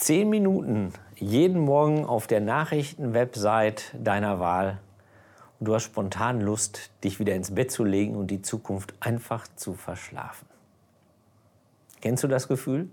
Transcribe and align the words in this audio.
Zehn 0.00 0.30
Minuten 0.30 0.94
jeden 1.16 1.60
Morgen 1.60 2.06
auf 2.06 2.26
der 2.26 2.40
Nachrichtenwebsite 2.40 3.98
deiner 4.02 4.40
Wahl 4.40 4.78
und 5.58 5.66
du 5.68 5.74
hast 5.74 5.82
spontan 5.82 6.40
Lust, 6.40 6.90
dich 7.04 7.20
wieder 7.20 7.34
ins 7.34 7.54
Bett 7.54 7.70
zu 7.70 7.84
legen 7.84 8.16
und 8.16 8.28
die 8.28 8.40
Zukunft 8.40 8.94
einfach 9.00 9.46
zu 9.56 9.74
verschlafen. 9.74 10.48
Kennst 12.00 12.24
du 12.24 12.28
das 12.28 12.48
Gefühl? 12.48 12.88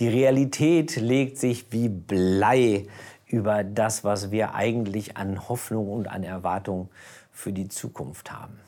Die 0.00 0.08
Realität 0.08 0.96
legt 0.96 1.38
sich 1.38 1.70
wie 1.70 1.88
Blei 1.88 2.88
über 3.28 3.62
das, 3.62 4.02
was 4.02 4.32
wir 4.32 4.56
eigentlich 4.56 5.16
an 5.16 5.48
Hoffnung 5.48 5.88
und 5.88 6.08
an 6.08 6.24
Erwartung 6.24 6.88
für 7.30 7.52
die 7.52 7.68
Zukunft 7.68 8.32
haben. 8.32 8.58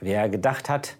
Wer 0.00 0.30
gedacht 0.30 0.70
hat, 0.70 0.96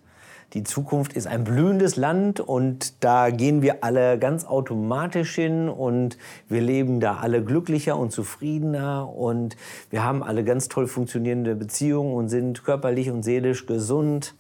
die 0.55 0.65
Zukunft 0.65 1.13
ist 1.13 1.27
ein 1.27 1.45
blühendes 1.45 1.97
Land 1.97 2.41
und 2.41 3.05
da 3.05 3.29
gehen 3.29 3.61
wir 3.61 3.85
alle 3.85 4.19
ganz 4.19 4.47
automatisch 4.47 5.35
hin 5.35 5.69
und 5.69 6.17
wir 6.49 6.63
leben 6.63 7.01
da 7.01 7.19
alle 7.19 7.45
glücklicher 7.45 7.99
und 7.99 8.13
zufriedener 8.13 9.13
und 9.15 9.57
wir 9.91 10.03
haben 10.03 10.23
alle 10.23 10.45
ganz 10.45 10.69
toll 10.69 10.87
funktionierende 10.87 11.55
Beziehungen 11.55 12.15
und 12.15 12.31
sind 12.31 12.65
körperlich 12.65 13.11
und 13.11 13.25
seelisch 13.25 13.67
gesund. 13.67 14.35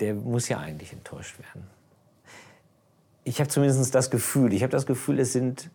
Der 0.00 0.14
muss 0.14 0.50
ja 0.50 0.58
eigentlich 0.58 0.92
enttäuscht 0.92 1.38
werden. 1.38 1.66
Ich 3.24 3.40
habe 3.40 3.48
zumindest 3.48 3.94
das 3.94 4.10
Gefühl, 4.10 4.52
ich 4.52 4.62
habe 4.62 4.70
das 4.70 4.84
Gefühl, 4.84 5.18
es 5.18 5.32
sind 5.32 5.70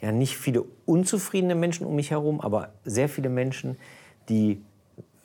ja 0.00 0.12
nicht 0.12 0.36
viele 0.36 0.64
unzufriedene 0.84 1.56
Menschen 1.56 1.86
um 1.86 1.96
mich 1.96 2.12
herum, 2.12 2.40
aber 2.40 2.70
sehr 2.84 3.08
viele 3.08 3.30
Menschen, 3.30 3.76
die 4.28 4.62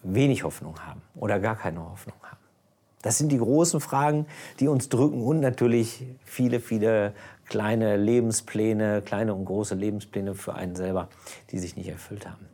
wenig 0.02 0.44
Hoffnung 0.44 0.80
haben 0.80 1.02
oder 1.14 1.40
gar 1.40 1.56
keine 1.56 1.80
Hoffnung 1.82 2.16
haben. 2.24 2.41
Das 3.02 3.18
sind 3.18 3.32
die 3.32 3.38
großen 3.38 3.80
Fragen, 3.80 4.28
die 4.60 4.68
uns 4.68 4.90
drücken 4.90 5.24
und 5.24 5.40
natürlich 5.40 6.06
viele, 6.24 6.60
viele 6.60 7.14
kleine 7.46 7.98
Lebenspläne, 7.98 9.02
kleine 9.02 9.34
und 9.34 9.46
große 9.46 9.76
Lebenspläne 9.76 10.36
für 10.36 10.54
einen 10.54 10.76
selber, 10.76 11.10
die 11.52 11.60
sich 11.60 11.76
nicht 11.76 11.90
erfüllt 11.90 12.28
haben. 12.28 12.48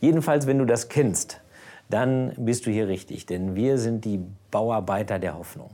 Jedenfalls, 0.00 0.46
wenn 0.46 0.58
du 0.58 0.64
das 0.64 0.88
kennst, 0.88 1.40
dann 1.88 2.32
bist 2.36 2.66
du 2.66 2.70
hier 2.70 2.88
richtig, 2.88 3.26
denn 3.26 3.54
wir 3.54 3.78
sind 3.78 4.04
die 4.04 4.20
Bauarbeiter 4.50 5.18
der 5.18 5.38
Hoffnung. 5.38 5.70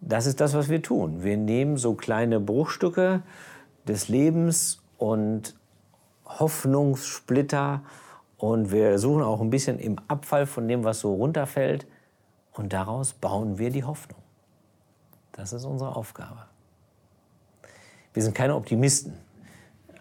Das 0.00 0.26
ist 0.26 0.40
das, 0.40 0.54
was 0.54 0.68
wir 0.68 0.82
tun. 0.82 1.24
Wir 1.24 1.36
nehmen 1.36 1.76
so 1.76 1.94
kleine 1.94 2.38
Bruchstücke 2.38 3.22
des 3.88 4.08
Lebens 4.08 4.82
und 4.98 5.56
Hoffnungssplitter 6.24 7.82
und 8.38 8.70
wir 8.70 8.98
suchen 8.98 9.22
auch 9.22 9.40
ein 9.40 9.50
bisschen 9.50 9.78
im 9.78 9.96
Abfall 10.08 10.46
von 10.46 10.68
dem, 10.68 10.84
was 10.84 11.00
so 11.00 11.14
runterfällt. 11.14 11.86
Und 12.52 12.72
daraus 12.72 13.12
bauen 13.12 13.58
wir 13.58 13.70
die 13.70 13.84
Hoffnung. 13.84 14.20
Das 15.32 15.52
ist 15.52 15.64
unsere 15.64 15.94
Aufgabe. 15.96 16.46
Wir 18.14 18.22
sind 18.22 18.34
keine 18.34 18.54
Optimisten. 18.54 19.14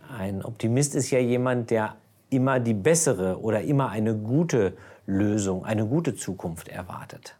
Ein 0.09 0.43
Optimist 0.43 0.95
ist 0.95 1.11
ja 1.11 1.19
jemand, 1.19 1.69
der 1.69 1.95
immer 2.29 2.59
die 2.59 2.73
bessere 2.73 3.41
oder 3.41 3.61
immer 3.61 3.89
eine 3.89 4.15
gute 4.15 4.77
Lösung, 5.05 5.65
eine 5.65 5.85
gute 5.85 6.15
Zukunft 6.15 6.69
erwartet. 6.69 7.37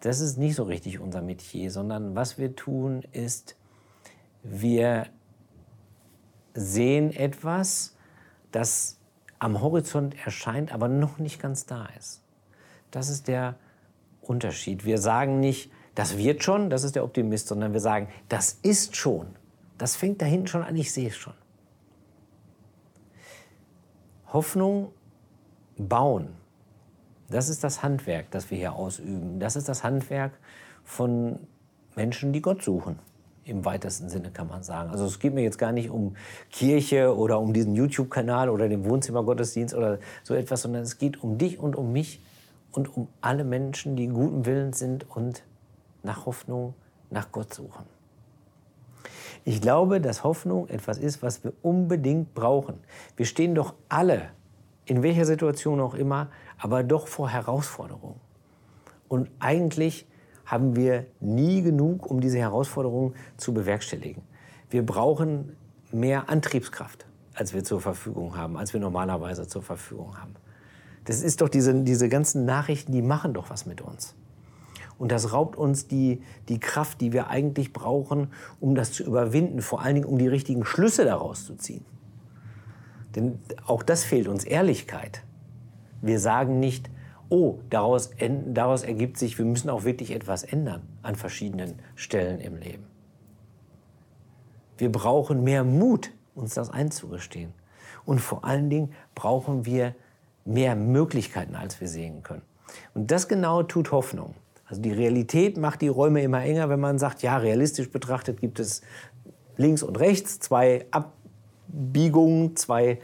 Das 0.00 0.20
ist 0.20 0.36
nicht 0.36 0.56
so 0.56 0.64
richtig 0.64 0.98
unser 0.98 1.22
Metier, 1.22 1.70
sondern 1.70 2.16
was 2.16 2.38
wir 2.38 2.56
tun 2.56 3.02
ist, 3.12 3.56
wir 4.42 5.06
sehen 6.54 7.12
etwas, 7.12 7.96
das 8.50 8.98
am 9.42 9.60
Horizont 9.60 10.14
erscheint, 10.24 10.72
aber 10.72 10.86
noch 10.86 11.18
nicht 11.18 11.40
ganz 11.42 11.66
da 11.66 11.88
ist. 11.98 12.22
Das 12.92 13.08
ist 13.08 13.26
der 13.26 13.56
Unterschied. 14.20 14.84
Wir 14.84 14.98
sagen 14.98 15.40
nicht, 15.40 15.72
das 15.96 16.16
wird 16.16 16.44
schon, 16.44 16.70
das 16.70 16.84
ist 16.84 16.94
der 16.94 17.02
Optimist, 17.02 17.48
sondern 17.48 17.72
wir 17.72 17.80
sagen, 17.80 18.08
das 18.28 18.52
ist 18.62 18.94
schon. 18.94 19.26
Das 19.78 19.96
fängt 19.96 20.22
da 20.22 20.26
hinten 20.26 20.46
schon 20.46 20.62
an, 20.62 20.76
ich 20.76 20.92
sehe 20.92 21.08
es 21.08 21.16
schon. 21.16 21.34
Hoffnung 24.32 24.92
bauen, 25.76 26.28
das 27.28 27.48
ist 27.48 27.64
das 27.64 27.82
Handwerk, 27.82 28.30
das 28.30 28.48
wir 28.48 28.58
hier 28.58 28.74
ausüben. 28.74 29.40
Das 29.40 29.56
ist 29.56 29.68
das 29.68 29.82
Handwerk 29.82 30.38
von 30.84 31.40
Menschen, 31.96 32.32
die 32.32 32.42
Gott 32.42 32.62
suchen 32.62 33.00
im 33.44 33.64
weitesten 33.64 34.08
Sinne 34.08 34.30
kann 34.30 34.48
man 34.48 34.62
sagen. 34.62 34.90
Also 34.90 35.04
es 35.04 35.18
geht 35.18 35.34
mir 35.34 35.42
jetzt 35.42 35.58
gar 35.58 35.72
nicht 35.72 35.90
um 35.90 36.16
Kirche 36.50 37.16
oder 37.16 37.40
um 37.40 37.52
diesen 37.52 37.74
YouTube-Kanal 37.74 38.48
oder 38.48 38.68
den 38.68 38.84
Wohnzimmergottesdienst 38.84 39.74
oder 39.74 39.98
so 40.22 40.34
etwas, 40.34 40.62
sondern 40.62 40.82
es 40.82 40.98
geht 40.98 41.22
um 41.22 41.38
dich 41.38 41.58
und 41.58 41.74
um 41.74 41.92
mich 41.92 42.22
und 42.70 42.96
um 42.96 43.08
alle 43.20 43.44
Menschen, 43.44 43.96
die 43.96 44.08
guten 44.08 44.46
Willens 44.46 44.78
sind 44.78 45.10
und 45.10 45.42
nach 46.02 46.26
Hoffnung, 46.26 46.74
nach 47.10 47.32
Gott 47.32 47.52
suchen. 47.52 47.84
Ich 49.44 49.60
glaube, 49.60 50.00
dass 50.00 50.22
Hoffnung 50.22 50.68
etwas 50.68 50.98
ist, 50.98 51.22
was 51.22 51.42
wir 51.42 51.52
unbedingt 51.62 52.34
brauchen. 52.34 52.78
Wir 53.16 53.26
stehen 53.26 53.54
doch 53.56 53.74
alle, 53.88 54.30
in 54.84 55.02
welcher 55.02 55.24
Situation 55.24 55.80
auch 55.80 55.94
immer, 55.94 56.28
aber 56.58 56.84
doch 56.84 57.08
vor 57.08 57.28
Herausforderungen. 57.28 58.20
Und 59.08 59.30
eigentlich 59.40 60.06
haben 60.52 60.76
wir 60.76 61.06
nie 61.18 61.62
genug, 61.62 62.08
um 62.10 62.20
diese 62.20 62.36
Herausforderungen 62.38 63.14
zu 63.38 63.54
bewerkstelligen. 63.54 64.22
Wir 64.68 64.84
brauchen 64.84 65.56
mehr 65.90 66.28
Antriebskraft, 66.28 67.06
als 67.32 67.54
wir 67.54 67.64
zur 67.64 67.80
Verfügung 67.80 68.36
haben, 68.36 68.58
als 68.58 68.74
wir 68.74 68.80
normalerweise 68.80 69.48
zur 69.48 69.62
Verfügung 69.62 70.18
haben. 70.18 70.34
Das 71.06 71.22
ist 71.22 71.40
doch 71.40 71.48
diese, 71.48 71.82
diese 71.82 72.10
ganzen 72.10 72.44
Nachrichten, 72.44 72.92
die 72.92 73.00
machen 73.00 73.32
doch 73.32 73.48
was 73.48 73.64
mit 73.64 73.80
uns. 73.80 74.14
Und 74.98 75.10
das 75.10 75.32
raubt 75.32 75.56
uns 75.56 75.88
die, 75.88 76.20
die 76.50 76.60
Kraft, 76.60 77.00
die 77.00 77.14
wir 77.14 77.28
eigentlich 77.28 77.72
brauchen, 77.72 78.28
um 78.60 78.74
das 78.74 78.92
zu 78.92 79.04
überwinden, 79.04 79.62
vor 79.62 79.80
allen 79.80 79.94
Dingen 79.94 80.06
um 80.06 80.18
die 80.18 80.28
richtigen 80.28 80.66
Schlüsse 80.66 81.06
daraus 81.06 81.46
zu 81.46 81.54
ziehen. 81.54 81.86
Denn 83.16 83.38
auch 83.66 83.82
das 83.82 84.04
fehlt 84.04 84.28
uns, 84.28 84.44
Ehrlichkeit. 84.44 85.24
Wir 86.02 86.20
sagen 86.20 86.60
nicht, 86.60 86.90
oh, 87.32 87.60
daraus, 87.70 88.10
daraus 88.46 88.82
ergibt 88.82 89.16
sich, 89.16 89.38
wir 89.38 89.46
müssen 89.46 89.70
auch 89.70 89.84
wirklich 89.84 90.10
etwas 90.10 90.44
ändern 90.44 90.82
an 91.00 91.16
verschiedenen 91.16 91.78
Stellen 91.96 92.40
im 92.40 92.56
Leben. 92.56 92.84
Wir 94.76 94.92
brauchen 94.92 95.42
mehr 95.42 95.64
Mut, 95.64 96.10
uns 96.34 96.52
das 96.52 96.68
einzugestehen. 96.68 97.54
Und 98.04 98.20
vor 98.20 98.44
allen 98.44 98.68
Dingen 98.68 98.92
brauchen 99.14 99.64
wir 99.64 99.94
mehr 100.44 100.76
Möglichkeiten, 100.76 101.54
als 101.54 101.80
wir 101.80 101.88
sehen 101.88 102.22
können. 102.22 102.42
Und 102.92 103.10
das 103.10 103.28
genau 103.28 103.62
tut 103.62 103.92
Hoffnung. 103.92 104.34
Also 104.66 104.82
die 104.82 104.92
Realität 104.92 105.56
macht 105.56 105.80
die 105.80 105.88
Räume 105.88 106.22
immer 106.22 106.42
enger, 106.42 106.68
wenn 106.68 106.80
man 106.80 106.98
sagt, 106.98 107.22
ja, 107.22 107.38
realistisch 107.38 107.90
betrachtet 107.90 108.40
gibt 108.40 108.60
es 108.60 108.82
links 109.56 109.82
und 109.82 109.98
rechts 109.98 110.38
zwei 110.38 110.84
Abbiegungen, 110.90 112.56
zwei, 112.56 113.00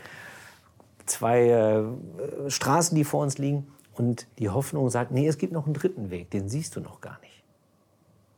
zwei 1.07 1.49
äh, 1.49 2.51
Straßen, 2.51 2.95
die 2.95 3.05
vor 3.05 3.23
uns 3.23 3.39
liegen. 3.39 3.67
Und 3.99 4.29
die 4.39 4.49
Hoffnung 4.49 4.89
sagt, 4.91 5.11
nee, 5.11 5.27
es 5.27 5.39
gibt 5.39 5.53
noch 5.53 5.65
einen 5.65 5.75
dritten 5.75 6.11
Weg, 6.11 6.31
den 6.31 6.49
siehst 6.49 6.77
du 6.77 6.81
noch 6.81 7.01
gar 7.01 7.19
nicht. 7.21 7.43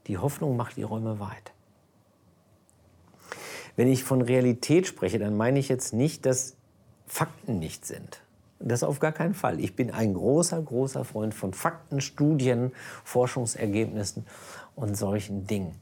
Die 0.07 0.17
Hoffnung 0.17 0.57
macht 0.57 0.79
die 0.79 0.83
Räume 0.83 1.21
weit. 1.21 1.53
Wenn 3.77 3.87
ich 3.87 4.03
von 4.03 4.23
Realität 4.23 4.87
spreche, 4.87 5.19
dann 5.19 5.37
meine 5.37 5.59
ich 5.59 5.69
jetzt 5.69 5.93
nicht, 5.93 6.25
dass 6.25 6.57
Fakten 7.07 7.59
nicht 7.59 7.85
sind. 7.85 8.23
Das 8.59 8.83
auf 8.83 9.01
gar 9.01 9.13
keinen 9.13 9.35
Fall. 9.35 9.61
Ich 9.61 9.77
bin 9.77 9.91
ein 9.91 10.15
großer, 10.15 10.61
großer 10.61 11.05
Freund 11.05 11.35
von 11.35 11.53
Fakten, 11.53 12.01
Studien, 12.01 12.73
Forschungsergebnissen 13.05 14.27
und 14.77 14.97
solchen 14.97 15.47
Dingen. 15.47 15.77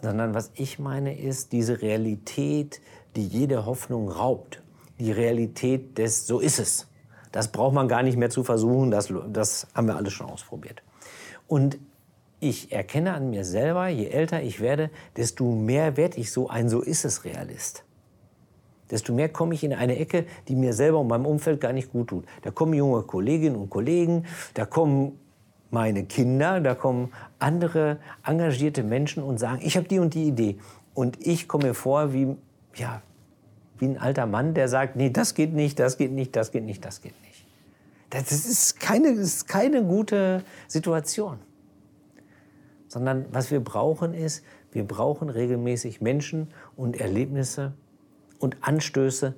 Sondern 0.00 0.34
was 0.34 0.50
ich 0.54 0.80
meine 0.80 1.16
ist 1.16 1.52
diese 1.52 1.82
Realität, 1.82 2.80
die 3.14 3.26
jede 3.26 3.64
Hoffnung 3.64 4.08
raubt. 4.08 4.60
Die 4.98 5.12
Realität 5.12 5.98
des 5.98 6.26
So 6.26 6.40
ist 6.40 6.58
es. 6.58 6.88
Das 7.32 7.48
braucht 7.48 7.74
man 7.74 7.88
gar 7.88 8.02
nicht 8.02 8.16
mehr 8.16 8.30
zu 8.30 8.44
versuchen, 8.44 8.90
das, 8.90 9.12
das 9.28 9.66
haben 9.74 9.86
wir 9.86 9.96
alles 9.96 10.12
schon 10.12 10.28
ausprobiert. 10.28 10.82
Und 11.48 11.78
ich 12.40 12.72
erkenne 12.72 13.14
an 13.14 13.30
mir 13.30 13.44
selber, 13.44 13.88
je 13.88 14.06
älter 14.06 14.42
ich 14.42 14.60
werde, 14.60 14.90
desto 15.16 15.44
mehr 15.44 15.96
werde 15.96 16.18
ich 16.18 16.32
so 16.32 16.48
ein 16.48 16.68
So 16.68 16.80
ist 16.80 17.04
es 17.04 17.24
Realist. 17.24 17.84
Desto 18.90 19.14
mehr 19.14 19.30
komme 19.30 19.54
ich 19.54 19.64
in 19.64 19.72
eine 19.72 19.98
Ecke, 19.98 20.26
die 20.48 20.54
mir 20.54 20.74
selber 20.74 20.98
und 20.98 21.08
meinem 21.08 21.24
Umfeld 21.24 21.60
gar 21.60 21.72
nicht 21.72 21.92
gut 21.92 22.08
tut. 22.08 22.24
Da 22.42 22.50
kommen 22.50 22.74
junge 22.74 23.02
Kolleginnen 23.02 23.56
und 23.56 23.70
Kollegen, 23.70 24.26
da 24.54 24.66
kommen 24.66 25.18
meine 25.70 26.04
Kinder, 26.04 26.60
da 26.60 26.74
kommen 26.74 27.12
andere 27.38 27.98
engagierte 28.22 28.82
Menschen 28.82 29.22
und 29.22 29.38
sagen, 29.38 29.60
ich 29.62 29.76
habe 29.76 29.88
die 29.88 29.98
und 29.98 30.12
die 30.12 30.24
Idee. 30.24 30.58
Und 30.94 31.26
ich 31.26 31.48
komme 31.48 31.68
mir 31.68 31.74
vor 31.74 32.12
wie, 32.12 32.36
ja, 32.74 33.00
wie 33.78 33.86
ein 33.86 33.98
alter 33.98 34.26
Mann, 34.26 34.54
der 34.54 34.68
sagt, 34.68 34.96
nee, 34.96 35.10
das 35.10 35.34
geht 35.34 35.52
nicht, 35.52 35.78
das 35.78 35.98
geht 35.98 36.12
nicht, 36.12 36.36
das 36.36 36.52
geht 36.52 36.64
nicht, 36.64 36.84
das 36.84 37.00
geht 37.00 37.20
nicht. 37.22 37.44
Das 38.10 38.30
ist 38.30 38.78
keine, 38.78 39.08
ist 39.08 39.48
keine 39.48 39.82
gute 39.82 40.44
Situation. 40.68 41.38
Sondern 42.88 43.26
was 43.32 43.50
wir 43.50 43.60
brauchen 43.60 44.12
ist, 44.12 44.44
wir 44.70 44.86
brauchen 44.86 45.30
regelmäßig 45.30 46.00
Menschen 46.00 46.48
und 46.76 47.00
Erlebnisse 47.00 47.72
und 48.38 48.56
Anstöße, 48.60 49.34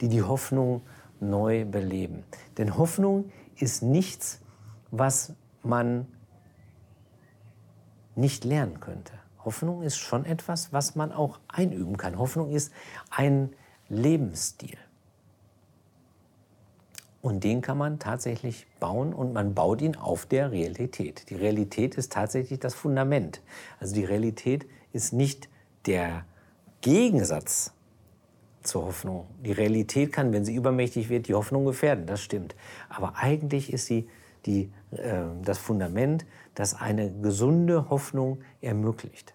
die 0.00 0.08
die 0.08 0.22
Hoffnung 0.22 0.82
neu 1.20 1.64
beleben. 1.64 2.24
Denn 2.56 2.76
Hoffnung 2.76 3.30
ist 3.58 3.82
nichts, 3.82 4.40
was 4.90 5.34
man 5.62 6.06
nicht 8.16 8.44
lernen 8.44 8.80
könnte. 8.80 9.12
Hoffnung 9.44 9.82
ist 9.82 9.98
schon 9.98 10.24
etwas, 10.24 10.72
was 10.72 10.94
man 10.94 11.12
auch 11.12 11.40
einüben 11.48 11.96
kann. 11.96 12.18
Hoffnung 12.18 12.50
ist 12.50 12.72
ein 13.10 13.50
Lebensstil. 13.88 14.78
Und 17.24 17.42
den 17.42 17.62
kann 17.62 17.78
man 17.78 17.98
tatsächlich 17.98 18.66
bauen 18.80 19.14
und 19.14 19.32
man 19.32 19.54
baut 19.54 19.80
ihn 19.80 19.96
auf 19.96 20.26
der 20.26 20.52
Realität. 20.52 21.30
Die 21.30 21.36
Realität 21.36 21.94
ist 21.94 22.12
tatsächlich 22.12 22.60
das 22.60 22.74
Fundament. 22.74 23.40
Also 23.80 23.94
die 23.94 24.04
Realität 24.04 24.66
ist 24.92 25.14
nicht 25.14 25.48
der 25.86 26.26
Gegensatz 26.82 27.72
zur 28.62 28.84
Hoffnung. 28.84 29.26
Die 29.42 29.52
Realität 29.52 30.12
kann, 30.12 30.32
wenn 30.32 30.44
sie 30.44 30.54
übermächtig 30.54 31.08
wird, 31.08 31.28
die 31.28 31.34
Hoffnung 31.34 31.64
gefährden, 31.64 32.06
das 32.06 32.20
stimmt. 32.20 32.54
Aber 32.90 33.16
eigentlich 33.16 33.72
ist 33.72 33.86
sie 33.86 34.06
die, 34.44 34.70
äh, 34.90 35.22
das 35.42 35.56
Fundament, 35.56 36.26
das 36.54 36.74
eine 36.74 37.10
gesunde 37.10 37.88
Hoffnung 37.88 38.42
ermöglicht. 38.60 39.34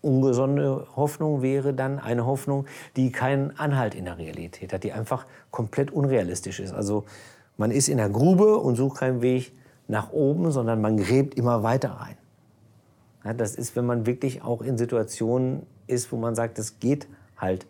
Ungesunde 0.00 0.86
Hoffnung 0.94 1.42
wäre 1.42 1.74
dann 1.74 1.98
eine 1.98 2.24
Hoffnung, 2.24 2.66
die 2.96 3.10
keinen 3.10 3.58
Anhalt 3.58 3.94
in 3.94 4.04
der 4.04 4.16
Realität 4.16 4.72
hat, 4.72 4.84
die 4.84 4.92
einfach 4.92 5.26
komplett 5.50 5.90
unrealistisch 5.90 6.60
ist. 6.60 6.72
Also 6.72 7.04
man 7.56 7.72
ist 7.72 7.88
in 7.88 7.96
der 7.96 8.08
Grube 8.08 8.58
und 8.58 8.76
sucht 8.76 8.98
keinen 8.98 9.22
Weg 9.22 9.52
nach 9.88 10.12
oben, 10.12 10.52
sondern 10.52 10.80
man 10.80 10.96
gräbt 10.96 11.34
immer 11.34 11.62
weiter 11.62 11.90
rein. 11.90 12.16
Ja, 13.24 13.34
das 13.34 13.56
ist, 13.56 13.74
wenn 13.74 13.86
man 13.86 14.06
wirklich 14.06 14.42
auch 14.42 14.62
in 14.62 14.78
Situationen 14.78 15.66
ist, 15.88 16.12
wo 16.12 16.16
man 16.16 16.34
sagt, 16.34 16.58
das 16.58 16.78
geht 16.78 17.08
halt 17.36 17.66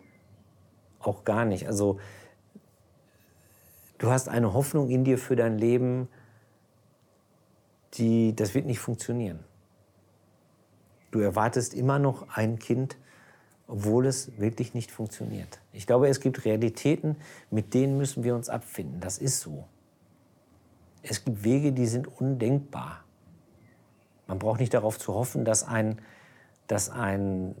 auch 0.99 1.23
gar 1.23 1.45
nicht. 1.45 1.67
Also 1.67 1.99
du 3.97 4.09
hast 4.09 4.29
eine 4.29 4.53
Hoffnung 4.53 4.89
in 4.89 5.03
dir 5.03 5.17
für 5.17 5.35
dein 5.35 5.57
Leben, 5.57 6.07
die, 7.95 8.35
das 8.35 8.53
wird 8.53 8.65
nicht 8.65 8.79
funktionieren. 8.79 9.39
Du 11.11 11.19
erwartest 11.19 11.73
immer 11.73 11.99
noch 11.99 12.27
ein 12.35 12.59
Kind, 12.59 12.97
obwohl 13.67 14.07
es 14.07 14.37
wirklich 14.39 14.73
nicht 14.73 14.91
funktioniert. 14.91 15.59
Ich 15.73 15.85
glaube, 15.87 16.07
es 16.07 16.19
gibt 16.19 16.45
Realitäten, 16.45 17.17
mit 17.51 17.73
denen 17.73 17.97
müssen 17.97 18.23
wir 18.23 18.35
uns 18.35 18.49
abfinden. 18.49 18.99
Das 18.99 19.17
ist 19.17 19.39
so. 19.39 19.67
Es 21.01 21.23
gibt 21.23 21.43
Wege, 21.43 21.71
die 21.71 21.85
sind 21.85 22.07
undenkbar. 22.19 23.03
Man 24.27 24.39
braucht 24.39 24.59
nicht 24.59 24.73
darauf 24.73 24.99
zu 24.99 25.13
hoffen, 25.13 25.45
dass 25.45 25.63
ein, 25.63 26.01
dass 26.67 26.89
ein 26.89 27.55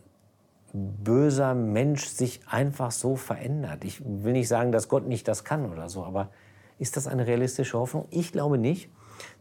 böser 0.73 1.55
Mensch 1.55 2.05
sich 2.05 2.41
einfach 2.47 2.91
so 2.91 3.15
verändert. 3.15 3.83
Ich 3.83 4.03
will 4.05 4.33
nicht 4.33 4.47
sagen, 4.47 4.71
dass 4.71 4.87
Gott 4.87 5.07
nicht 5.07 5.27
das 5.27 5.43
kann 5.43 5.71
oder 5.71 5.89
so, 5.89 6.03
aber 6.03 6.29
ist 6.77 6.95
das 6.95 7.07
eine 7.07 7.25
realistische 7.25 7.77
Hoffnung? 7.77 8.05
Ich 8.11 8.31
glaube 8.31 8.57
nicht, 8.57 8.89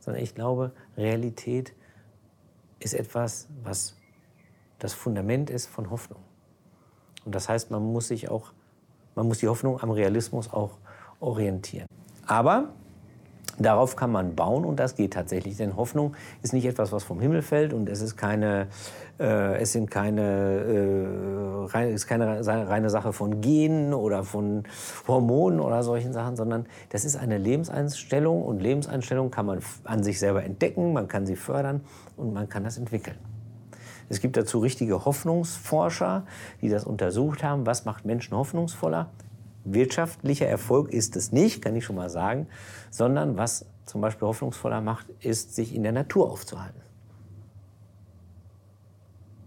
sondern 0.00 0.22
ich 0.22 0.34
glaube, 0.34 0.72
Realität 0.96 1.74
ist 2.80 2.94
etwas, 2.94 3.48
was 3.62 3.97
das 4.78 4.94
Fundament 4.94 5.50
ist 5.50 5.66
von 5.66 5.90
Hoffnung. 5.90 6.20
Und 7.24 7.34
das 7.34 7.48
heißt, 7.48 7.70
man 7.70 7.82
muss 7.82 8.08
sich 8.08 8.30
auch, 8.30 8.52
man 9.14 9.26
muss 9.26 9.38
die 9.38 9.48
Hoffnung 9.48 9.80
am 9.82 9.90
Realismus 9.90 10.52
auch 10.52 10.78
orientieren. 11.20 11.86
Aber 12.26 12.70
Darauf 13.60 13.96
kann 13.96 14.12
man 14.12 14.36
bauen 14.36 14.64
und 14.64 14.78
das 14.78 14.94
geht 14.94 15.14
tatsächlich. 15.14 15.56
Denn 15.56 15.76
Hoffnung 15.76 16.14
ist 16.42 16.52
nicht 16.52 16.64
etwas, 16.64 16.92
was 16.92 17.02
vom 17.02 17.20
Himmel 17.20 17.42
fällt 17.42 17.72
und 17.72 17.88
es 17.88 18.00
ist 18.00 18.16
keine, 18.16 18.68
äh, 19.18 19.56
es 19.60 19.72
sind 19.72 19.90
keine, 19.90 20.22
äh, 20.22 21.66
rein, 21.66 21.90
ist 21.90 22.06
keine 22.06 22.46
reine 22.46 22.88
Sache 22.88 23.12
von 23.12 23.40
Genen 23.40 23.94
oder 23.94 24.22
von 24.22 24.62
Hormonen 25.08 25.58
oder 25.58 25.82
solchen 25.82 26.12
Sachen, 26.12 26.36
sondern 26.36 26.66
das 26.90 27.04
ist 27.04 27.16
eine 27.16 27.36
Lebenseinstellung 27.36 28.44
und 28.44 28.60
Lebenseinstellung 28.60 29.32
kann 29.32 29.46
man 29.46 29.58
an 29.82 30.04
sich 30.04 30.20
selber 30.20 30.44
entdecken, 30.44 30.92
man 30.92 31.08
kann 31.08 31.26
sie 31.26 31.36
fördern 31.36 31.80
und 32.16 32.32
man 32.32 32.48
kann 32.48 32.62
das 32.62 32.78
entwickeln. 32.78 33.16
Es 34.08 34.20
gibt 34.20 34.36
dazu 34.36 34.58
richtige 34.58 35.04
Hoffnungsforscher, 35.04 36.24
die 36.62 36.68
das 36.68 36.84
untersucht 36.84 37.42
haben, 37.42 37.66
was 37.66 37.84
macht 37.84 38.04
Menschen 38.04 38.36
hoffnungsvoller. 38.36 39.10
Wirtschaftlicher 39.64 40.46
Erfolg 40.46 40.90
ist 40.90 41.16
es 41.16 41.30
nicht, 41.32 41.62
kann 41.62 41.76
ich 41.76 41.84
schon 41.84 41.96
mal 41.96 42.08
sagen, 42.08 42.46
sondern 42.90 43.36
was 43.36 43.66
zum 43.84 44.00
Beispiel 44.00 44.26
hoffnungsvoller 44.28 44.80
macht, 44.80 45.06
ist, 45.20 45.54
sich 45.54 45.74
in 45.74 45.82
der 45.82 45.92
Natur 45.92 46.30
aufzuhalten. 46.30 46.80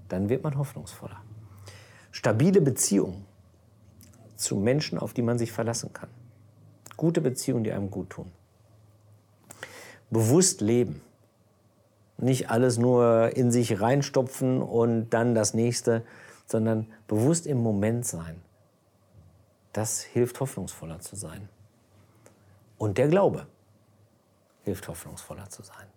Dann 0.09 0.29
wird 0.29 0.43
man 0.43 0.57
hoffnungsvoller. 0.57 1.21
Stabile 2.11 2.61
Beziehungen 2.61 3.25
zu 4.35 4.57
Menschen, 4.57 4.99
auf 4.99 5.13
die 5.13 5.21
man 5.21 5.37
sich 5.37 5.51
verlassen 5.51 5.93
kann. 5.93 6.09
Gute 6.97 7.21
Beziehungen, 7.21 7.63
die 7.63 7.71
einem 7.71 7.89
gut 7.89 8.09
tun. 8.09 8.31
Bewusst 10.09 10.61
leben. 10.61 11.01
Nicht 12.21 12.49
alles 12.49 12.77
nur 12.77 13.35
in 13.35 13.51
sich 13.51 13.81
reinstopfen 13.81 14.61
und 14.61 15.09
dann 15.09 15.35
das 15.35 15.53
nächste, 15.53 16.03
sondern 16.45 16.87
bewusst 17.07 17.47
im 17.47 17.57
Moment 17.57 18.05
sein 18.05 18.41
das 19.73 20.01
hilft 20.01 20.39
hoffnungsvoller 20.39 20.99
zu 20.99 21.15
sein. 21.15 21.47
Und 22.77 22.97
der 22.97 23.07
Glaube 23.07 23.47
hilft 24.63 24.87
hoffnungsvoller 24.87 25.49
zu 25.49 25.63
sein. 25.63 25.87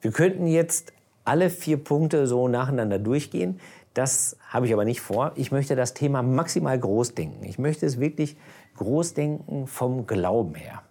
Wir 0.00 0.12
könnten 0.12 0.46
jetzt 0.46 0.92
alle 1.24 1.50
vier 1.50 1.82
Punkte 1.82 2.26
so 2.26 2.48
nacheinander 2.48 2.98
durchgehen. 2.98 3.60
Das 3.92 4.36
habe 4.48 4.66
ich 4.66 4.72
aber 4.72 4.84
nicht 4.84 5.00
vor. 5.00 5.32
Ich 5.34 5.52
möchte 5.52 5.76
das 5.76 5.94
Thema 5.94 6.22
maximal 6.22 6.78
groß 6.78 7.14
denken. 7.14 7.44
Ich 7.44 7.58
möchte 7.58 7.84
es 7.84 8.00
wirklich 8.00 8.36
groß 8.76 9.14
denken 9.14 9.66
vom 9.66 10.06
Glauben 10.06 10.54
her. 10.54 10.82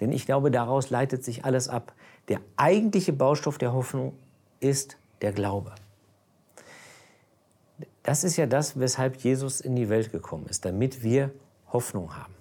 Denn 0.00 0.12
ich 0.12 0.26
glaube, 0.26 0.50
daraus 0.50 0.90
leitet 0.90 1.24
sich 1.24 1.46
alles 1.46 1.68
ab. 1.68 1.94
Der 2.28 2.40
eigentliche 2.56 3.12
Baustoff 3.12 3.58
der 3.58 3.72
Hoffnung 3.72 4.12
ist 4.60 4.96
der 5.22 5.32
Glaube. 5.32 5.74
Das 8.02 8.24
ist 8.24 8.36
ja 8.36 8.46
das, 8.46 8.78
weshalb 8.78 9.16
Jesus 9.16 9.60
in 9.60 9.76
die 9.76 9.88
Welt 9.88 10.12
gekommen 10.12 10.46
ist, 10.48 10.64
damit 10.64 11.02
wir 11.02 11.30
Hoffnung 11.72 12.16
haben. 12.16 12.34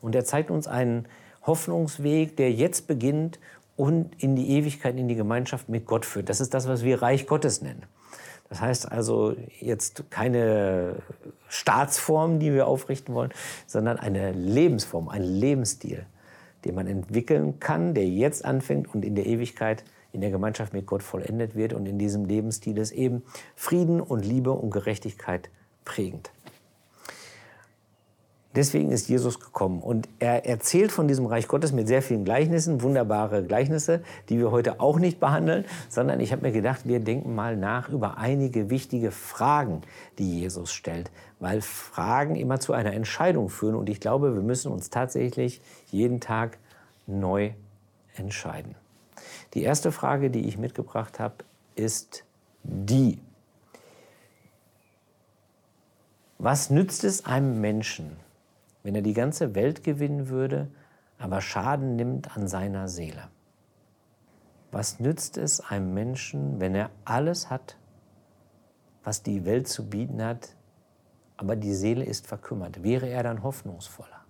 Und 0.00 0.14
er 0.14 0.24
zeigt 0.24 0.50
uns 0.50 0.66
einen 0.66 1.06
Hoffnungsweg, 1.42 2.36
der 2.36 2.52
jetzt 2.52 2.86
beginnt 2.86 3.38
und 3.76 4.22
in 4.22 4.36
die 4.36 4.50
Ewigkeit, 4.50 4.96
in 4.96 5.08
die 5.08 5.14
Gemeinschaft 5.14 5.68
mit 5.68 5.86
Gott 5.86 6.04
führt. 6.04 6.28
Das 6.28 6.40
ist 6.40 6.54
das, 6.54 6.68
was 6.68 6.84
wir 6.84 7.02
Reich 7.02 7.26
Gottes 7.26 7.62
nennen. 7.62 7.84
Das 8.48 8.60
heißt 8.60 8.90
also 8.90 9.36
jetzt 9.60 10.10
keine 10.10 10.96
Staatsform, 11.48 12.40
die 12.40 12.52
wir 12.52 12.66
aufrichten 12.66 13.14
wollen, 13.14 13.32
sondern 13.66 13.98
eine 13.98 14.32
Lebensform, 14.32 15.08
ein 15.08 15.22
Lebensstil, 15.22 16.04
den 16.64 16.74
man 16.74 16.86
entwickeln 16.86 17.60
kann, 17.60 17.94
der 17.94 18.06
jetzt 18.06 18.44
anfängt 18.44 18.94
und 18.94 19.04
in 19.04 19.14
der 19.14 19.26
Ewigkeit 19.26 19.84
in 20.12 20.20
der 20.20 20.30
Gemeinschaft 20.30 20.72
mit 20.72 20.86
Gott 20.86 21.02
vollendet 21.02 21.54
wird 21.54 21.72
und 21.72 21.86
in 21.86 21.98
diesem 21.98 22.24
Lebensstil 22.24 22.78
ist 22.78 22.92
eben 22.92 23.22
Frieden 23.54 24.00
und 24.00 24.24
Liebe 24.24 24.50
und 24.52 24.70
Gerechtigkeit 24.70 25.50
prägend. 25.84 26.32
Deswegen 28.56 28.90
ist 28.90 29.08
Jesus 29.08 29.38
gekommen 29.38 29.80
und 29.80 30.08
er 30.18 30.44
erzählt 30.44 30.90
von 30.90 31.06
diesem 31.06 31.26
Reich 31.26 31.46
Gottes 31.46 31.70
mit 31.70 31.86
sehr 31.86 32.02
vielen 32.02 32.24
Gleichnissen, 32.24 32.82
wunderbare 32.82 33.44
Gleichnisse, 33.44 34.02
die 34.28 34.38
wir 34.38 34.50
heute 34.50 34.80
auch 34.80 34.98
nicht 34.98 35.20
behandeln, 35.20 35.64
sondern 35.88 36.18
ich 36.18 36.32
habe 36.32 36.42
mir 36.42 36.50
gedacht, 36.50 36.80
wir 36.84 36.98
denken 36.98 37.36
mal 37.36 37.56
nach 37.56 37.88
über 37.88 38.18
einige 38.18 38.68
wichtige 38.68 39.12
Fragen, 39.12 39.82
die 40.18 40.40
Jesus 40.40 40.72
stellt, 40.72 41.12
weil 41.38 41.60
Fragen 41.60 42.34
immer 42.34 42.58
zu 42.58 42.72
einer 42.72 42.92
Entscheidung 42.92 43.50
führen 43.50 43.76
und 43.76 43.88
ich 43.88 44.00
glaube, 44.00 44.34
wir 44.34 44.42
müssen 44.42 44.72
uns 44.72 44.90
tatsächlich 44.90 45.60
jeden 45.92 46.18
Tag 46.18 46.58
neu 47.06 47.52
entscheiden. 48.16 48.74
Die 49.54 49.62
erste 49.62 49.92
Frage, 49.92 50.28
die 50.28 50.48
ich 50.48 50.58
mitgebracht 50.58 51.20
habe, 51.20 51.36
ist 51.76 52.24
die. 52.64 53.20
Was 56.38 56.70
nützt 56.70 57.04
es 57.04 57.26
einem 57.26 57.60
Menschen, 57.60 58.16
wenn 58.82 58.94
er 58.94 59.02
die 59.02 59.14
ganze 59.14 59.54
Welt 59.54 59.84
gewinnen 59.84 60.28
würde, 60.28 60.70
aber 61.18 61.40
Schaden 61.40 61.96
nimmt 61.96 62.36
an 62.36 62.48
seiner 62.48 62.88
Seele? 62.88 63.28
Was 64.72 65.00
nützt 65.00 65.36
es 65.36 65.60
einem 65.60 65.92
Menschen, 65.94 66.60
wenn 66.60 66.74
er 66.74 66.90
alles 67.04 67.50
hat, 67.50 67.76
was 69.02 69.22
die 69.22 69.44
Welt 69.44 69.68
zu 69.68 69.88
bieten 69.88 70.22
hat, 70.22 70.54
aber 71.36 71.56
die 71.56 71.74
Seele 71.74 72.04
ist 72.04 72.26
verkümmert? 72.26 72.82
Wäre 72.82 73.08
er 73.08 73.22
dann 73.22 73.42
hoffnungsvoller? 73.42 74.20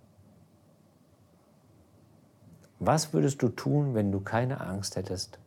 Was 2.78 3.12
würdest 3.12 3.42
du 3.42 3.50
tun, 3.50 3.94
wenn 3.94 4.10
du 4.10 4.20
keine 4.20 4.60
Angst 4.60 4.96
hättest, 4.96 5.38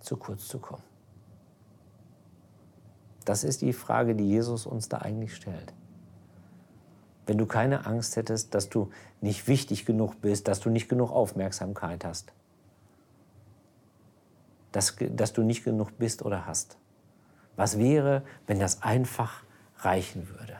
zu 0.00 0.16
kurz 0.16 0.48
zu 0.48 0.58
kommen? 0.58 0.82
Das 3.24 3.44
ist 3.44 3.62
die 3.62 3.72
Frage, 3.72 4.16
die 4.16 4.28
Jesus 4.28 4.66
uns 4.66 4.88
da 4.88 4.98
eigentlich 4.98 5.36
stellt. 5.36 5.72
Wenn 7.30 7.38
du 7.38 7.46
keine 7.46 7.86
Angst 7.86 8.16
hättest, 8.16 8.56
dass 8.56 8.70
du 8.70 8.90
nicht 9.20 9.46
wichtig 9.46 9.86
genug 9.86 10.20
bist, 10.20 10.48
dass 10.48 10.58
du 10.58 10.68
nicht 10.68 10.88
genug 10.88 11.12
Aufmerksamkeit 11.12 12.04
hast, 12.04 12.32
dass, 14.72 14.96
dass 14.98 15.32
du 15.32 15.44
nicht 15.44 15.62
genug 15.62 15.96
bist 15.96 16.24
oder 16.24 16.46
hast. 16.46 16.76
Was 17.54 17.78
wäre, 17.78 18.24
wenn 18.48 18.58
das 18.58 18.82
einfach 18.82 19.44
reichen 19.76 20.28
würde? 20.28 20.56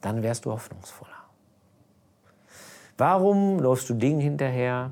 Dann 0.00 0.24
wärst 0.24 0.44
du 0.44 0.50
hoffnungsvoller. 0.50 1.30
Warum 2.98 3.60
läufst 3.60 3.88
du 3.90 3.94
Dingen 3.94 4.18
hinterher, 4.18 4.90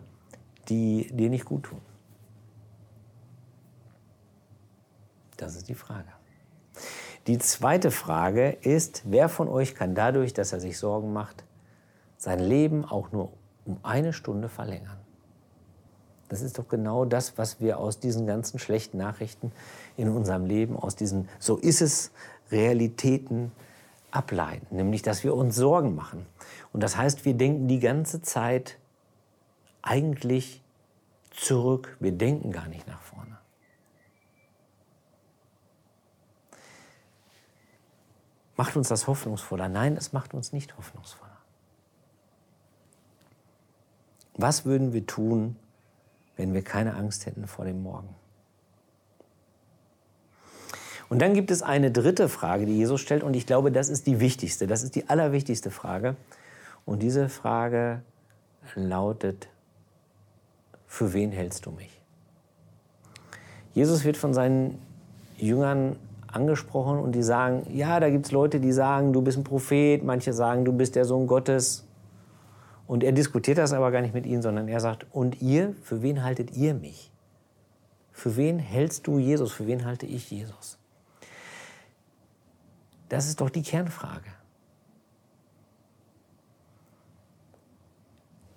die 0.69 1.11
dir 1.13 1.29
nicht 1.29 1.45
gut 1.45 1.65
tun? 1.65 1.81
Das 5.37 5.57
ist 5.57 5.69
die 5.69 5.75
Frage. 5.75 6.18
Die 7.27 7.39
zweite 7.39 7.91
Frage 7.91 8.51
ist, 8.51 9.03
wer 9.05 9.29
von 9.29 9.49
euch 9.49 9.75
kann 9.75 9.95
dadurch, 9.95 10.33
dass 10.33 10.53
er 10.53 10.61
sich 10.61 10.79
Sorgen 10.79 11.13
macht, 11.13 11.45
sein 12.17 12.39
Leben 12.39 12.85
auch 12.85 13.13
nur 13.13 13.33
um 13.65 13.79
eine 13.83 14.13
Stunde 14.13 14.49
verlängern? 14.49 14.99
Das 16.29 16.43
ist 16.43 16.59
doch 16.59 16.69
genau 16.69 17.05
das, 17.05 17.39
was 17.39 17.61
wir 17.61 17.79
aus 17.79 18.01
diesen 18.01 18.27
ganzen 18.27 18.59
schlechten 18.59 18.99
Nachrichten 18.99 19.53
in 19.97 20.09
unserem 20.09 20.45
Leben, 20.45 20.77
aus 20.77 20.95
diesen 20.95 21.29
So 21.39 21.57
ist 21.57 21.81
es 21.81 22.11
Realitäten 22.51 23.53
ableiten, 24.11 24.77
nämlich 24.77 25.03
dass 25.03 25.25
wir 25.25 25.35
uns 25.35 25.57
Sorgen 25.57 25.95
machen. 25.95 26.27
Und 26.73 26.83
das 26.83 26.97
heißt, 26.97 27.25
wir 27.25 27.35
denken 27.35 27.69
die 27.69 27.81
ganze 27.81 28.23
Zeit 28.23 28.79
eigentlich 29.83 30.63
zurück, 31.31 31.97
wir 32.01 32.13
denken 32.13 32.53
gar 32.53 32.69
nicht 32.69 32.87
nach 32.87 33.01
vorne. 33.01 33.38
Macht 38.59 38.77
uns 38.77 38.89
das 38.89 39.07
hoffnungsvoller? 39.07 39.69
Nein, 39.69 39.97
es 39.97 40.13
macht 40.13 40.35
uns 40.35 40.53
nicht 40.53 40.77
hoffnungsvoller. 40.77 41.39
Was 44.35 44.65
würden 44.65 44.93
wir 44.93 45.07
tun, 45.07 45.55
wenn 46.37 46.53
wir 46.53 46.63
keine 46.63 46.97
Angst 46.97 47.27
hätten 47.27 47.47
vor 47.47 47.65
dem 47.65 47.85
Morgen? 47.85 48.09
Und 51.09 51.23
dann 51.23 51.35
gibt 51.35 51.53
es 51.53 51.63
eine 51.63 51.93
dritte 51.93 52.29
Frage, 52.29 52.67
die 52.67 52.77
Jesus 52.77 53.01
stellt, 53.01 53.23
und 53.23 53.35
ich 53.35 53.47
glaube, 53.47 53.71
das 53.71 53.89
ist 53.89 54.09
die 54.09 54.19
wichtigste, 54.19 54.67
das 54.67 54.83
ist 54.83 54.97
die 54.97 55.09
allerwichtigste 55.09 55.71
Frage. 55.71 56.17
Und 56.85 57.01
diese 57.01 57.29
Frage 57.29 58.03
lautet, 58.75 59.49
für 60.89 61.13
wen 61.13 61.31
hältst 61.31 61.65
du 61.65 61.71
mich? 61.71 62.03
Jesus 63.73 64.03
wird 64.03 64.17
von 64.17 64.35
seinen 64.35 64.83
Jüngern 65.37 65.97
angesprochen 66.33 66.99
und 66.99 67.13
die 67.13 67.23
sagen, 67.23 67.67
ja, 67.71 68.01
da 68.01 68.11
gibt 68.11 68.27
es 68.27 68.33
Leute, 68.33 68.61
die 68.61 68.73
sagen, 68.73 69.13
du 69.13 69.23
bist 69.23 69.39
ein 69.39 69.45
Prophet, 69.45 70.05
manche 70.05 70.33
sagen, 70.33 70.65
du 70.65 70.73
bist 70.73 70.95
der 70.95 71.05
Sohn 71.05 71.27
Gottes. 71.27 71.87
Und 72.87 73.05
er 73.05 73.13
diskutiert 73.13 73.59
das 73.59 73.73
aber 73.73 73.91
gar 73.91 74.01
nicht 74.01 74.15
mit 74.15 74.27
ihnen, 74.27 74.43
sondern 74.43 74.69
er 74.69 74.81
sagt, 74.81 75.07
und 75.13 75.43
ihr, 75.43 75.75
für 75.83 76.03
wen 76.03 76.25
haltet 76.25 76.57
ihr 76.57 76.75
mich? 76.75 77.11
Für 78.13 78.37
wen 78.37 78.59
hältst 78.59 79.07
du 79.07 79.19
Jesus? 79.19 79.53
Für 79.53 79.67
wen 79.67 79.85
halte 79.85 80.07
ich 80.07 80.31
Jesus? 80.31 80.79
Das 83.09 83.29
ist 83.29 83.41
doch 83.41 83.51
die 83.51 83.63
Kernfrage. 83.63 84.31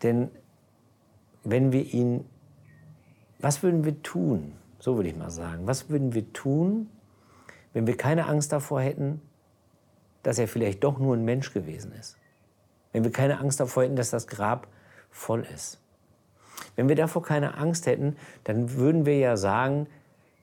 Denn 0.03 0.29
wenn 1.43 1.71
wir 1.71 1.93
ihn, 1.93 2.25
was 3.39 3.63
würden 3.63 3.83
wir 3.83 4.01
tun? 4.01 4.53
So 4.79 4.95
würde 4.95 5.09
ich 5.09 5.15
mal 5.15 5.29
sagen. 5.29 5.67
Was 5.67 5.89
würden 5.89 6.13
wir 6.13 6.33
tun, 6.33 6.89
wenn 7.73 7.87
wir 7.87 7.97
keine 7.97 8.27
Angst 8.27 8.51
davor 8.51 8.81
hätten, 8.81 9.21
dass 10.23 10.37
er 10.37 10.47
vielleicht 10.47 10.83
doch 10.83 10.99
nur 10.99 11.15
ein 11.15 11.25
Mensch 11.25 11.53
gewesen 11.53 11.93
ist. 11.93 12.17
Wenn 12.91 13.03
wir 13.03 13.11
keine 13.11 13.39
Angst 13.39 13.59
davor 13.59 13.83
hätten, 13.83 13.95
dass 13.95 14.09
das 14.09 14.27
Grab 14.27 14.67
voll 15.09 15.45
ist. 15.53 15.79
Wenn 16.75 16.89
wir 16.89 16.95
davor 16.95 17.23
keine 17.23 17.55
Angst 17.57 17.85
hätten, 17.85 18.15
dann 18.43 18.73
würden 18.73 19.05
wir 19.05 19.17
ja 19.17 19.37
sagen, 19.37 19.87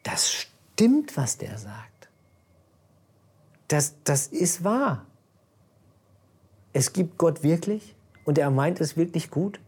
das 0.02 0.30
stimmt, 0.30 1.16
was 1.16 1.38
der 1.38 1.58
sagt. 1.58 2.08
Das, 3.68 3.94
das 4.04 4.26
ist 4.26 4.64
wahr. 4.64 5.04
Es 6.72 6.92
gibt 6.92 7.18
Gott 7.18 7.42
wirklich 7.42 7.94
und 8.24 8.38
er 8.38 8.50
meint 8.50 8.80
es 8.80 8.96
wirklich 8.96 9.30
gut 9.30 9.60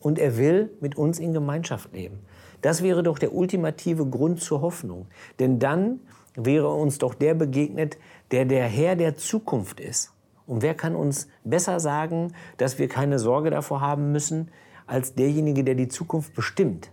und 0.00 0.18
er 0.18 0.36
will 0.36 0.70
mit 0.80 0.96
uns 0.96 1.18
in 1.18 1.32
Gemeinschaft 1.32 1.92
leben. 1.92 2.20
Das 2.60 2.82
wäre 2.82 3.02
doch 3.02 3.18
der 3.18 3.34
ultimative 3.34 4.06
Grund 4.06 4.40
zur 4.40 4.60
Hoffnung. 4.60 5.06
Denn 5.38 5.58
dann 5.58 6.00
wäre 6.36 6.70
uns 6.70 6.98
doch 6.98 7.14
der 7.14 7.34
begegnet, 7.34 7.98
der 8.30 8.44
der 8.44 8.66
Herr 8.66 8.96
der 8.96 9.16
Zukunft 9.16 9.80
ist. 9.80 10.12
Und 10.46 10.62
wer 10.62 10.74
kann 10.74 10.94
uns 10.94 11.28
besser 11.44 11.80
sagen, 11.80 12.32
dass 12.56 12.78
wir 12.78 12.88
keine 12.88 13.18
Sorge 13.18 13.50
davor 13.50 13.80
haben 13.80 14.12
müssen, 14.12 14.50
als 14.86 15.14
derjenige, 15.14 15.64
der 15.64 15.74
die 15.74 15.88
Zukunft 15.88 16.34
bestimmt? 16.34 16.92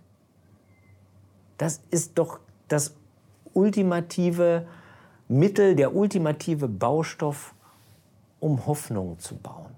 Das 1.57 1.81
ist 1.91 2.17
doch 2.17 2.39
das 2.67 2.95
ultimative 3.53 4.67
Mittel, 5.27 5.75
der 5.75 5.95
ultimative 5.95 6.67
Baustoff, 6.67 7.53
um 8.39 8.65
Hoffnung 8.65 9.19
zu 9.19 9.37
bauen. 9.37 9.71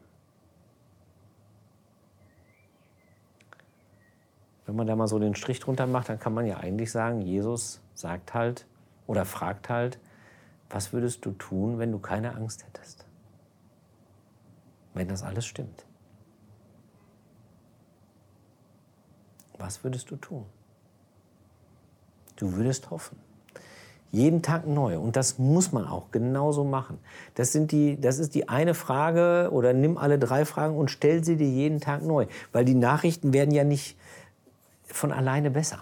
Wenn 4.66 4.76
man 4.76 4.88
da 4.88 4.96
mal 4.96 5.08
so 5.08 5.20
den 5.20 5.36
Strich 5.36 5.60
drunter 5.60 5.86
macht, 5.86 6.10
dann 6.10 6.20
kann 6.20 6.34
man 6.34 6.48
ja 6.48 6.58
eigentlich 6.58 6.92
sagen, 6.92 7.22
Jesus 7.22 7.82
sagt 7.94 8.34
halt, 8.34 8.66
oder 9.08 9.26
fragt 9.26 9.70
halt, 9.70 10.00
was 10.70 10.94
würdest 10.94 11.26
du 11.26 11.32
tun, 11.32 11.80
wenn 11.80 11.92
du 11.92 12.00
keine 12.00 12.36
Angst 12.36 12.66
hättest? 12.66 13.06
Wenn 14.94 15.08
das 15.08 15.24
alles 15.24 15.46
stimmt. 15.46 15.86
Was 19.58 19.84
würdest 19.84 20.10
du 20.12 20.16
tun? 20.16 20.46
Du 22.36 22.54
würdest 22.54 22.90
hoffen. 22.90 23.18
Jeden 24.12 24.42
Tag 24.42 24.66
neu. 24.66 24.98
Und 25.00 25.16
das 25.16 25.40
muss 25.40 25.72
man 25.72 25.86
auch 25.86 26.12
genauso 26.12 26.64
machen. 26.64 27.00
Das, 27.34 27.52
sind 27.52 27.72
die, 27.72 28.00
das 28.00 28.20
ist 28.20 28.36
die 28.36 28.48
eine 28.48 28.74
Frage 28.74 29.50
oder 29.52 29.74
nimm 29.74 29.98
alle 29.98 30.18
drei 30.20 30.46
Fragen 30.46 30.78
und 30.78 30.90
stell 30.90 31.24
sie 31.24 31.36
dir 31.36 31.50
jeden 31.50 31.82
Tag 31.82 32.02
neu. 32.02 32.28
Weil 32.52 32.66
die 32.66 32.76
Nachrichten 32.76 33.34
werden 33.34 33.54
ja 33.54 33.64
nicht 33.64 33.98
von 34.84 35.12
alleine 35.12 35.52
besser. 35.52 35.80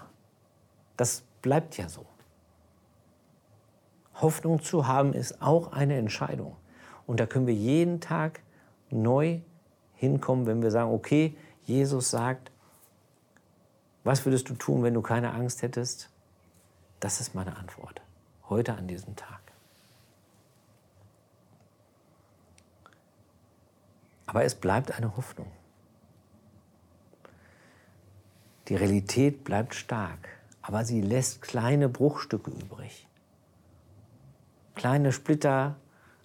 Das 0.97 1.23
bleibt 1.41 1.77
ja 1.77 1.89
so. 1.89 2.05
Hoffnung 4.15 4.61
zu 4.61 4.87
haben 4.87 5.13
ist 5.13 5.41
auch 5.41 5.71
eine 5.71 5.97
Entscheidung. 5.97 6.55
Und 7.07 7.19
da 7.19 7.25
können 7.25 7.47
wir 7.47 7.53
jeden 7.53 7.99
Tag 7.99 8.41
neu 8.89 9.39
hinkommen, 9.95 10.45
wenn 10.45 10.61
wir 10.61 10.71
sagen, 10.71 10.91
okay, 10.91 11.35
Jesus 11.63 12.09
sagt, 12.11 12.51
was 14.03 14.25
würdest 14.25 14.49
du 14.49 14.53
tun, 14.53 14.83
wenn 14.83 14.93
du 14.93 15.01
keine 15.01 15.33
Angst 15.33 15.61
hättest? 15.61 16.09
Das 16.99 17.21
ist 17.21 17.35
meine 17.35 17.55
Antwort. 17.57 18.01
Heute 18.49 18.75
an 18.75 18.87
diesem 18.87 19.15
Tag. 19.15 19.39
Aber 24.25 24.43
es 24.43 24.55
bleibt 24.55 24.91
eine 24.91 25.15
Hoffnung. 25.15 25.51
Die 28.67 28.75
Realität 28.75 29.43
bleibt 29.43 29.75
stark, 29.75 30.29
aber 30.61 30.85
sie 30.85 31.01
lässt 31.01 31.41
kleine 31.41 31.89
Bruchstücke 31.89 32.51
übrig 32.51 33.07
kleine 34.75 35.11
Splitter, 35.11 35.75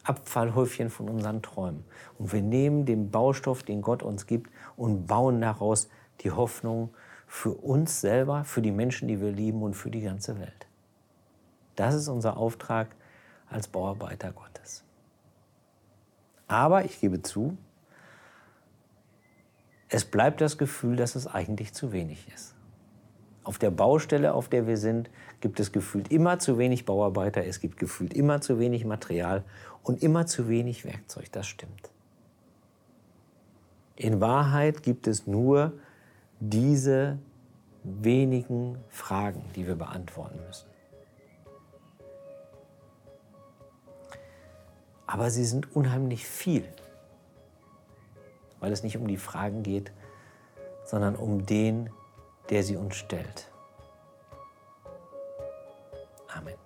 Abfallhäufchen 0.04 0.90
von 0.90 1.08
unseren 1.08 1.42
Träumen. 1.42 1.84
Und 2.18 2.32
wir 2.32 2.42
nehmen 2.42 2.86
den 2.86 3.10
Baustoff, 3.10 3.62
den 3.62 3.82
Gott 3.82 4.02
uns 4.02 4.26
gibt, 4.26 4.50
und 4.76 5.06
bauen 5.06 5.40
daraus 5.40 5.88
die 6.20 6.30
Hoffnung 6.30 6.90
für 7.26 7.50
uns 7.50 8.00
selber, 8.00 8.44
für 8.44 8.62
die 8.62 8.72
Menschen, 8.72 9.06
die 9.06 9.20
wir 9.20 9.30
lieben 9.30 9.62
und 9.62 9.74
für 9.74 9.90
die 9.90 10.00
ganze 10.00 10.38
Welt. 10.40 10.66
Das 11.76 11.94
ist 11.94 12.08
unser 12.08 12.36
Auftrag 12.36 12.88
als 13.50 13.68
Bauarbeiter 13.68 14.32
Gottes. 14.32 14.82
Aber 16.48 16.84
ich 16.84 17.00
gebe 17.00 17.22
zu, 17.22 17.56
es 19.90 20.04
bleibt 20.04 20.40
das 20.40 20.58
Gefühl, 20.58 20.96
dass 20.96 21.14
es 21.14 21.26
eigentlich 21.26 21.72
zu 21.72 21.92
wenig 21.92 22.26
ist. 22.34 22.54
Auf 23.48 23.56
der 23.56 23.70
Baustelle, 23.70 24.34
auf 24.34 24.50
der 24.50 24.66
wir 24.66 24.76
sind, 24.76 25.08
gibt 25.40 25.58
es 25.58 25.72
gefühlt 25.72 26.12
immer 26.12 26.38
zu 26.38 26.58
wenig 26.58 26.84
Bauarbeiter, 26.84 27.46
es 27.46 27.60
gibt 27.60 27.78
gefühlt 27.78 28.12
immer 28.12 28.42
zu 28.42 28.58
wenig 28.58 28.84
Material 28.84 29.42
und 29.82 30.02
immer 30.02 30.26
zu 30.26 30.50
wenig 30.50 30.84
Werkzeug. 30.84 31.32
Das 31.32 31.46
stimmt. 31.46 31.90
In 33.96 34.20
Wahrheit 34.20 34.82
gibt 34.82 35.06
es 35.06 35.26
nur 35.26 35.72
diese 36.40 37.18
wenigen 37.84 38.76
Fragen, 38.90 39.42
die 39.56 39.66
wir 39.66 39.76
beantworten 39.76 40.38
müssen. 40.46 40.68
Aber 45.06 45.30
sie 45.30 45.46
sind 45.46 45.74
unheimlich 45.74 46.26
viel, 46.26 46.68
weil 48.60 48.72
es 48.72 48.82
nicht 48.82 48.98
um 48.98 49.08
die 49.08 49.16
Fragen 49.16 49.62
geht, 49.62 49.90
sondern 50.84 51.16
um 51.16 51.46
den, 51.46 51.88
der 52.50 52.62
sie 52.62 52.76
uns 52.76 52.96
stellt. 52.96 53.50
Amen. 56.28 56.56